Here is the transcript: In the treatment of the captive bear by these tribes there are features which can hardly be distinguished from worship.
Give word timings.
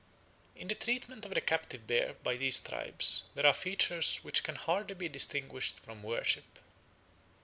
In 0.55 0.67
the 0.67 0.73
treatment 0.73 1.25
of 1.25 1.35
the 1.35 1.41
captive 1.41 1.85
bear 1.85 2.15
by 2.23 2.35
these 2.35 2.59
tribes 2.59 3.25
there 3.35 3.45
are 3.45 3.53
features 3.53 4.15
which 4.23 4.41
can 4.43 4.55
hardly 4.55 4.95
be 4.95 5.07
distinguished 5.09 5.79
from 5.79 6.01
worship. 6.01 6.57